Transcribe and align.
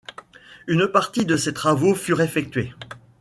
Une 0.65 0.87
partie 0.87 1.27
de 1.27 1.37
ces 1.37 1.53
travaux 1.53 1.93
furent 1.93 2.21
effectués. 2.21 2.73